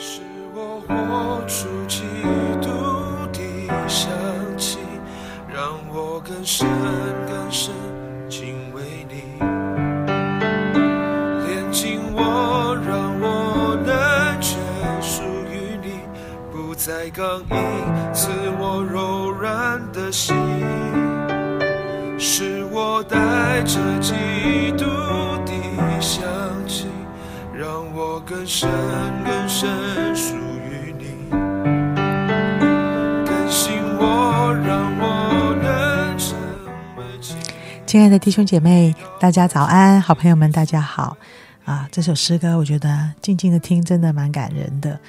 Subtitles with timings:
[0.00, 0.20] 是
[0.54, 2.04] 我活出基
[2.62, 2.68] 督
[3.32, 3.40] 的
[3.88, 4.08] 香
[4.56, 4.78] 气，
[5.52, 6.68] 让我更深
[7.26, 7.74] 更深
[8.28, 9.24] 敬畏你，
[11.44, 14.56] 炼净我，让我能全
[15.02, 15.98] 属于你，
[16.52, 20.36] 不再刚硬，赐我柔软的心，
[22.16, 24.14] 是我带着基
[24.76, 24.87] 督
[28.28, 28.68] 更深
[29.24, 31.30] 更深属于你，
[33.24, 36.36] 更新我，让我能成
[36.98, 37.34] 为亲。
[37.86, 39.98] 亲爱的弟兄姐妹，大家早安！
[39.98, 41.16] 好朋友们，大家好
[41.64, 41.88] 啊！
[41.90, 45.00] 这首诗歌，我觉得静静的听，真的蛮感人的。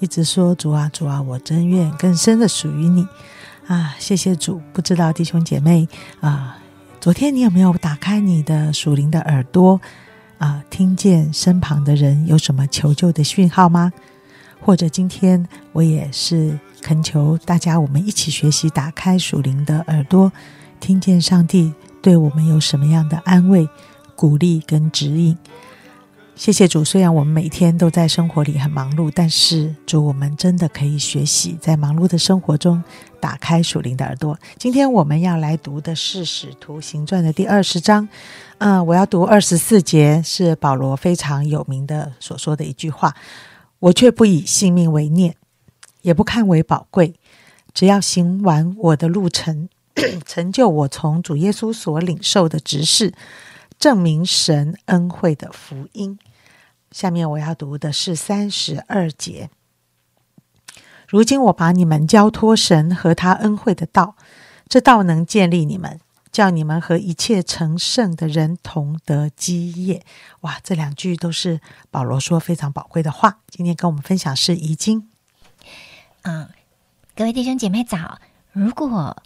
[0.00, 3.06] 一直说主啊，主啊，我真愿更深的属于你
[3.68, 3.94] 啊！
[4.00, 4.60] 谢谢主。
[4.72, 5.86] 不知道弟兄姐妹
[6.20, 6.58] 啊，
[7.00, 9.80] 昨天你有没有打开你的属灵的耳朵
[10.44, 13.90] 啊，听见身旁的人有什么求救的讯号吗？
[14.60, 20.30] 或者今天我也是恳求大家，我们一起学习，打开属灵的耳朵，
[20.80, 23.66] 听见上帝对我们有什么样的安慰、
[24.14, 25.34] 鼓励跟指引。
[26.36, 32.82] 谢谢主，虽然我们每天都在生活里很忙碌，但是主，我们真的可以学习在忙碌的生活中
[33.20, 34.36] 打开属灵的耳朵。
[34.58, 38.08] 今天我们要来读的是《使徒行传》的第二十章，
[38.58, 43.14] 嗯、我要读二十四节，是保罗非常有名的所说的一句话
[43.78, 45.36] ：“我却不以性命为念，
[46.02, 47.14] 也不看为宝贵，
[47.72, 49.68] 只要行完我的路程，
[50.26, 53.14] 成就我从主耶稣所领受的职事。”
[53.84, 56.18] 证明神恩惠的福音。
[56.90, 59.50] 下面我要读的是三十二节。
[61.06, 64.16] 如今我把你们交托神和他恩惠的道，
[64.70, 66.00] 这道能建立你们，
[66.32, 70.02] 叫你们和一切成圣的人同得基业。
[70.40, 73.40] 哇，这两句都是保罗说非常宝贵的话。
[73.50, 75.10] 今天跟我们分享是遗经。
[76.22, 76.48] 嗯，
[77.14, 78.18] 各位弟兄姐妹早。
[78.52, 79.22] 如果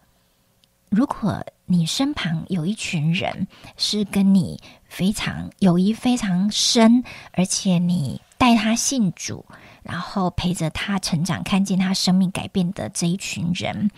[0.89, 3.47] 如果你身旁有一群人
[3.77, 4.59] 是跟你
[4.89, 9.45] 非常友谊非常深，而且你带他信主，
[9.83, 13.91] 然后陪着他成长，看见他生命改变的这一群人，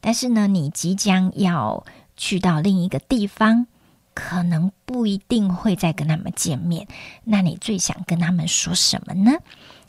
[0.00, 1.84] 但是呢，你即将要
[2.16, 3.66] 去到另一个地方，
[4.14, 6.86] 可能不一定会再跟他们见面，
[7.24, 9.32] 那你最想跟他们说什么呢？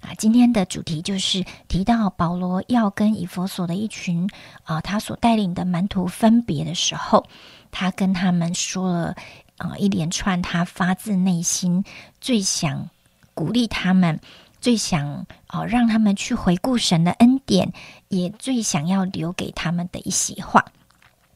[0.02, 4.28] 啊，今天的主题就是提到保罗要跟以佛所的一群
[4.64, 7.26] 啊，他所带领的门徒分别的时候，
[7.70, 9.16] 他跟他们说了
[9.58, 11.84] 啊一连串他发自内心
[12.20, 12.90] 最想
[13.36, 14.20] 鼓励他们，
[14.60, 17.72] 最想啊让他们去回顾神的恩典，
[18.08, 20.66] 也最想要留给他们的一席话。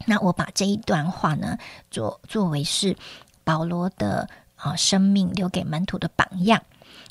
[0.08, 1.58] 那我把这一段话呢，
[1.92, 2.96] 作作为是
[3.44, 6.64] 保罗的啊生命留给门徒的榜样。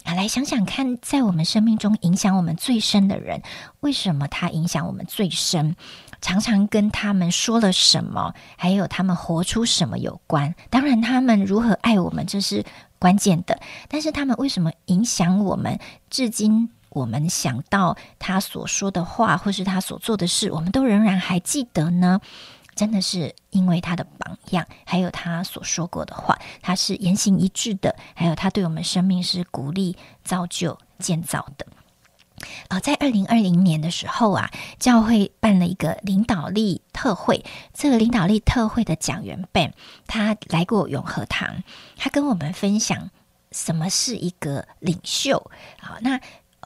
[0.05, 3.43] 啊，来想想看，在我们生命中影响我们最深的人，
[3.81, 5.77] 为什么他影响我们最深？
[6.21, 10.55] 常常跟他们说了什么，还有他们活出什么有关。
[10.71, 12.65] 当然，他们如何爱我们，这是
[12.99, 13.61] 关键的。
[13.89, 15.79] 但是，他们为什么影响我们？
[16.09, 22.21] 至今，我们想到他所说的话，或是他所做的事，我们都仍然还记得呢？
[22.75, 31.67] 真的是因为他的榜样，还有他所说过的话，他是言行一致的，还有他对我们生命是鼓励、造就、建造的。
[32.69, 37.45] 啊、在二零二零年的时候啊，教会办了一个领导力特会。
[37.73, 39.73] 这个领导力特会的讲员 Ben，
[40.07, 41.63] 他来过永和堂，
[41.97, 43.11] 他跟我们分享
[43.53, 45.51] 什么是一个领袖。
[45.81, 46.21] 好，那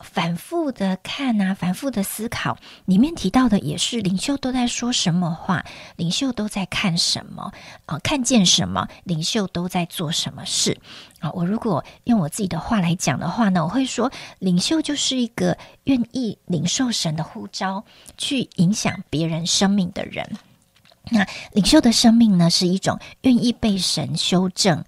[0.04, 5.64] 反复的看啊，反复的思考，里面提到的也是领袖都在说什么话，
[5.96, 7.52] 领袖都在看什么
[7.86, 10.78] 啊、看见什么，领袖都在做什么事
[11.20, 17.84] 啊、我如果用我自己的话来讲的话呢，我会说，领袖就是一个愿意领受神的呼召，
[18.16, 20.24] 去影响别人生命的人。
[21.10, 24.84] 那领袖的生命呢，是一种愿意被神修正、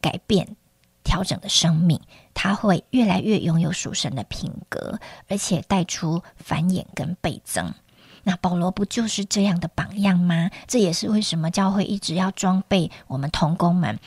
[0.00, 0.56] 改变、
[1.02, 1.98] 调整的生命。
[2.34, 4.98] 他会越来越拥有属神的品格，
[5.28, 7.72] 而且带出繁衍跟倍增。
[8.24, 10.50] 那保罗不就是这样的榜样吗？
[10.66, 13.98] 这也是为什么教会一直要装备我们童工们，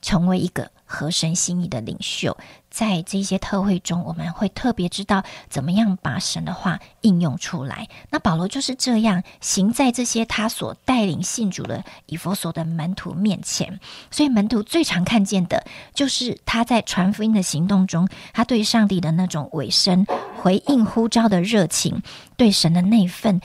[0.00, 2.36] 成为一个合神心意的领袖。
[2.68, 7.88] 在这些特会中，我们会特别知道怎么样把神的话应用出来。
[8.10, 13.80] 那保罗就是这样行在这些他所带领信主的以佛所的门徒面前。
[14.10, 15.64] 所以门徒最常看见的
[15.94, 22.02] 就是他在传福音的行动中，他对上帝的那种委身、回应呼召的热情，
[22.36, 23.40] 对神的那份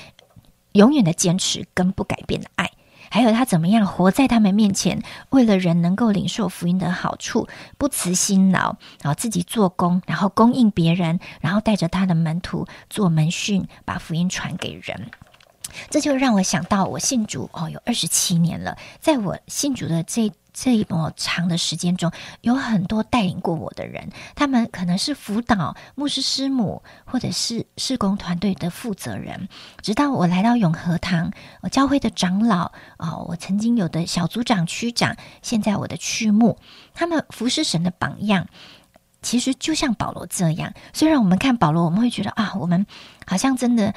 [0.73, 2.69] 永远的坚持跟不改变的爱。
[3.15, 7.47] 还有他怎么样活在他们面前，为了人能够领受福音的好处，
[7.77, 15.09] 不辞辛劳，然后自己做工，然后供应别人，然后带着他的门徒做门训，把福音传给人。
[15.89, 18.77] 这就让我想到，我信主哦，有二十七年了。
[18.99, 22.09] 在我信主的这这一么长的时间中，
[22.39, 29.49] 有很多带领过我的人，他们可能是辅导牧师师母，或者是施工团队的负责人。
[29.81, 31.29] 直到我来到永和堂，
[31.59, 36.57] 我教会的长老哦，我曾经有的小组长、区长，现在我的区牧，
[36.93, 38.47] 他们服侍神的榜样，
[39.21, 40.73] 其实就像保罗这样。
[40.93, 42.85] 虽然我们看保罗，我们会觉得啊，我们
[43.27, 43.93] 好像真的。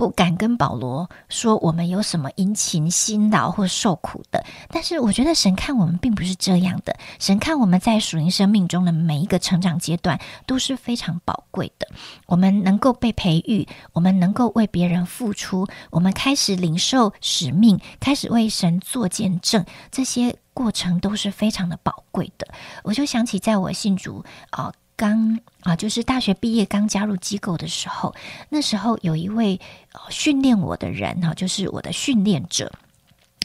[0.00, 6.96] 不敢跟保罗说我们有什么殷勤辛劳或受苦的，但是我觉得神看我们并不是这样的。
[7.18, 11.86] 神看我们在属灵生命中的每一个成长阶段都是非常宝贵的。
[12.24, 22.48] 我们能够被培育，我们能够为别人付出，我们开始领受使命，开始为神做见证，这些过程都是非常的宝贵的。
[22.84, 24.72] 我就想起在我信主啊。
[25.00, 28.14] 刚啊，就是大学毕业刚加入机构的时候，
[28.50, 29.58] 那时候有一位
[30.10, 32.70] 训练我的人哈，就是我的训练者，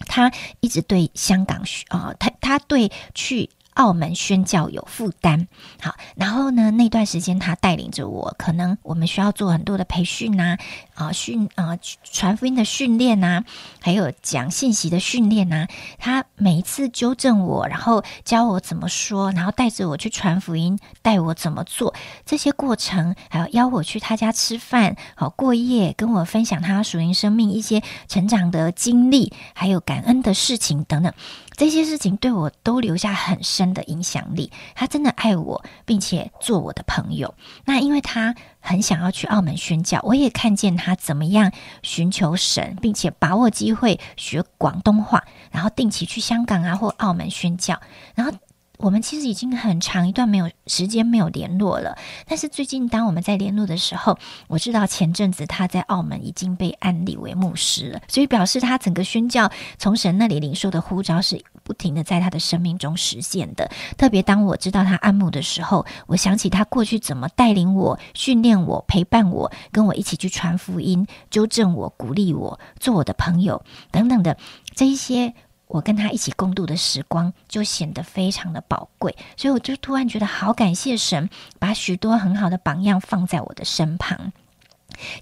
[0.06, 0.30] 他
[0.60, 3.50] 一直对香港啊，他他对去。
[3.76, 5.48] 澳门宣教有负担，
[5.82, 6.72] 好，然后呢？
[6.72, 10.58] 那段时间他带领着我，可能我们需要做很多的培训呐，
[10.96, 13.44] 啊训啊传福音的训练呐，
[13.82, 15.68] 还有讲信息的训练呐。
[16.00, 21.94] 他每一次纠正我，然后教我怎么说，然后带着我去传福音，带我怎么做
[22.26, 31.14] 这些过程，还有邀我去他家吃饭，好过夜，跟我分享他属灵生命一些成长的经历，还有感恩的事情等等。
[31.56, 34.52] 这些事情对我都留下很深的影响力。
[34.76, 37.34] 他真的爱我，并且做我的朋友。
[37.66, 47.80] 那因为他很想要去澳门宣教，我也看见他怎么样寻求神，并且把握机会学广东话，然后定期去香港啊或澳门宣教，
[48.16, 48.34] 然后。
[48.78, 54.18] 我们其实已经很长一段没有时间没有联络了，但是最近当我们在联络的时候，
[54.48, 63.70] 我知道前阵子他在澳门已经被安立为牧师了，所以表示他整个宣教从神那里领受的呼召是不停的在他的生命中实现的。
[63.98, 74.38] 特别当我知道他安牧的时候，我想起他过去怎么带领我、训练我、陪伴我，跟我一起去传福音、纠正我、鼓励我、做我的朋友等等的
[74.76, 75.34] 这一些。
[75.68, 81.30] 我跟他一起共度的时光就显得非常的宝贵，所以我就突然觉得好感谢神，
[81.60, 84.32] 把许多很好的榜样放在我的身旁。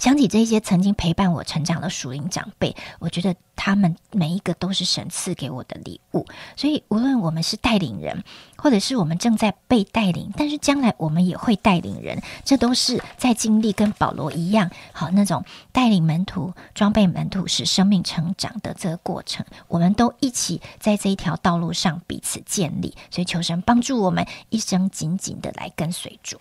[0.03, 6.25] 想起这些曾经陪伴我成长的属灵长辈，我觉得他们每一个都是神赐给我的礼物。
[6.57, 8.21] 所以，无论我们是带领人，
[8.57, 19.45] 或者是我们正在被带领，但是将来我们也会带领人，这都是在经历跟保罗一样，好那种带领门徒、装备门徒、使生命成长的这个过程。
[19.69, 22.94] 我们都一起在这一条道路上彼此建立。
[23.09, 26.38] 所以，求神帮助我们一生紧紧的来跟随主。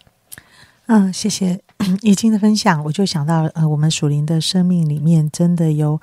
[0.95, 1.59] 嗯，谢谢
[2.03, 5.99] 易经的分享，我就想到，呃，我们属灵的生命里面真的有，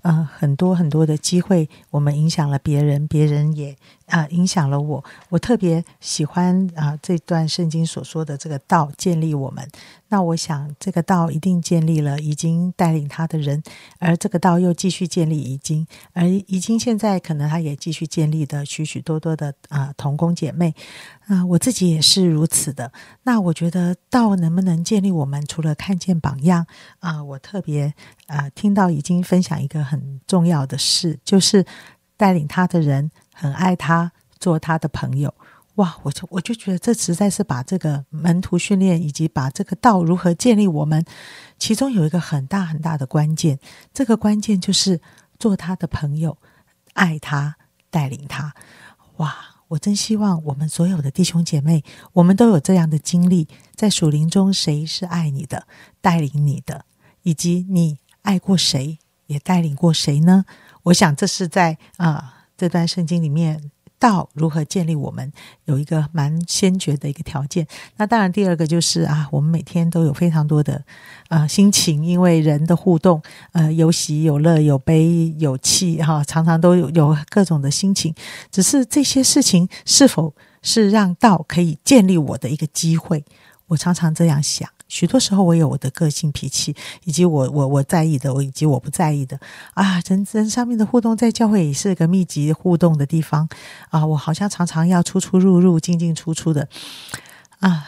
[0.00, 3.76] 呃，很多很多的机会，我们影响了别人，别人也。
[4.10, 5.02] 啊，影响了我。
[5.28, 9.66] 我特别喜欢啊这段圣经所说的这个道建立我们。
[10.12, 13.62] 那我想这个道一定建立了已经带领他的人，
[14.00, 20.74] 而这个道又继续建立已经，而已经现在可能他也继续建立的许许多多的啊同工姐妹
[21.28, 22.90] 啊，我自己也是如此的。
[23.22, 26.66] 那我觉得道能不能建立我们，除了看见榜样
[26.98, 27.94] 啊，我特别
[28.26, 31.64] 啊听到已经分享一个很重要的事，就是
[32.16, 33.12] 带领他的人。
[33.40, 35.32] 很爱他，做他的朋友，
[35.76, 35.96] 哇！
[36.02, 41.02] 我就我就觉得这实在是把这个门徒训练以及把这个道如何建立我们，
[41.58, 43.58] 其中有一个很大很大的关键，
[43.94, 45.00] 这个关键就是
[45.38, 46.36] 做他的朋友，
[46.92, 47.56] 爱他，
[47.88, 48.52] 带领他。
[49.16, 49.34] 哇！
[49.68, 51.82] 我真希望我们所有的弟兄姐妹，
[52.12, 55.66] 我们都有这样的经历，在属灵中，谁是爱你的，
[56.02, 56.84] 带领你的，
[57.22, 60.44] 以及你爱过谁，也带领过谁呢？
[60.82, 62.36] 我想这是在啊。
[62.60, 63.58] 这段圣经里面，
[63.98, 65.32] 道如何建立我们，
[65.64, 67.66] 有一个蛮先决的一个条件。
[67.96, 70.84] 那当然，第二个就是啊，我们每天都有非常多的
[71.28, 78.14] 啊心情，因为人的互动，呃，有喜有乐，有悲有气，哈，常常都有有各种的心情。
[78.50, 83.24] 只是这些事情是否是让道可以建立我的一个机会？
[83.68, 84.68] 我常常这样想。
[84.90, 89.40] 许多时候，我有我的个性脾气，以及我我我在意的，我以及我不在意的
[89.74, 90.02] 啊。
[90.06, 93.48] 人人上面的互动，在教会也是个密集互动的地方
[93.88, 94.04] 啊。
[94.04, 96.68] 我好像常常要出出入入、进进出出的
[97.60, 97.86] 啊。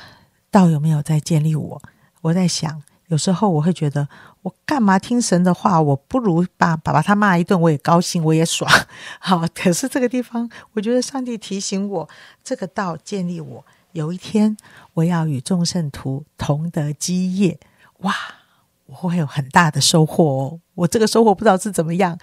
[0.50, 1.82] 道有没有在建立我？
[2.20, 4.06] 我在想，有时候我会觉得，
[4.42, 5.80] 我干嘛听神的话？
[5.80, 8.70] 我不如把把把他骂一顿，我也高兴，我也爽。
[9.18, 12.08] 好，可是这个地方，我觉得上帝提醒我，
[12.44, 14.56] 这个道建立我，有一天
[14.94, 17.58] 我要与众圣徒同得基业。
[17.98, 18.14] 哇，
[18.86, 20.60] 我会有很大的收获哦！
[20.74, 22.18] 我这个收获不知道是怎么样。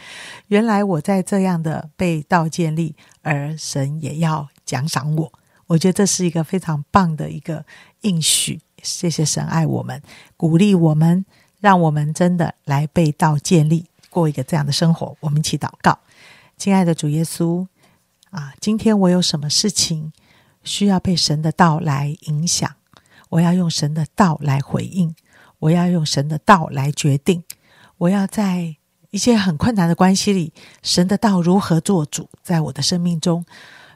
[0.47, 5.31] 原来我在这样的被道建立，而神也要奖赏我。
[5.67, 7.63] 我觉得这是一个非常棒的一个
[8.01, 8.59] 应许。
[8.81, 10.01] 谢谢神爱我们，
[10.35, 11.25] 鼓励我们，
[11.59, 15.15] 让我们真的来被道建立，过一个这样的生活。
[15.19, 15.99] 我们一起祷告，
[16.57, 17.67] 亲爱的主耶稣
[18.31, 20.11] 啊，今天我有什么事情
[20.69, 22.69] 需要被神的道来影响？
[23.29, 25.15] 我要用神的道来回应，
[25.57, 27.43] 我要用神的道来决定。
[27.97, 28.75] 我要在
[29.09, 33.43] 一些很困难的关系里，神的道如何做主在我的生命中？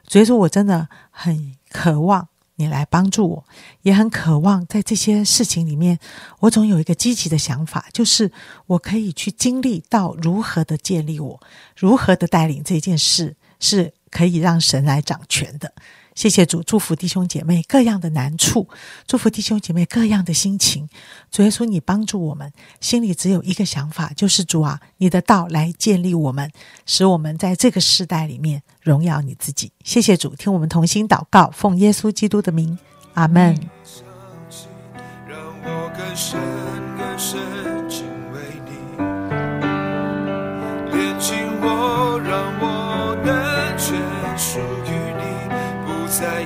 [0.08, 2.28] 所以说我真的很渴望。
[2.56, 3.44] 你来帮助我，
[3.82, 5.98] 也很渴望在这些事情里面，
[6.38, 8.30] 我总有一个积极的想法，就是
[8.66, 11.40] 我可以去经历到如何的建立我，
[11.76, 15.74] 如何的带领这件事，是可以让神来掌权的。
[16.14, 18.68] 谢谢主，祝福弟兄姐妹各样的难处，
[19.06, 20.88] 祝福弟兄姐妹各样的心情。
[21.30, 26.50] 主耶稣，你帮助我们，心里只有一个想法，就是主啊，你的道来建立我们，
[26.86, 29.72] 使我们在这个时代里面荣耀你自己。
[29.82, 32.78] 谢谢主，听我们同心祷告，奉耶稣基督的名，
[33.14, 33.58] 阿门。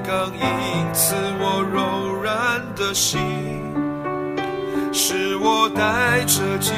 [0.09, 3.21] 刚因此我柔软的心，
[4.91, 6.73] 是我带着基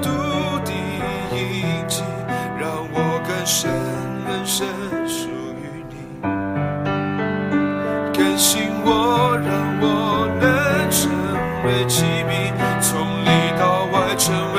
[0.00, 0.08] 督
[0.64, 0.72] 的
[1.30, 2.02] 印记，
[2.58, 3.70] 让我更深
[4.26, 4.66] 更深
[5.06, 5.28] 属
[5.60, 5.94] 于你，
[8.16, 11.12] 更新我，让我能成
[11.66, 14.49] 为器皿，从里到外成